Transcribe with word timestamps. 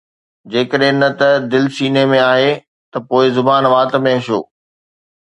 جيڪڏهن 0.53 0.95
نه 1.01 1.09
ته 1.19 1.27
دل 1.51 1.63
سينه 1.75 2.03
۾ 2.13 2.21
آهي 2.33 2.49
ته 2.91 2.97
پوءِ 3.11 3.25
زبان 3.37 3.63
وات 3.75 3.91
۾ 4.07 4.15
ڇو؟ 4.25 4.39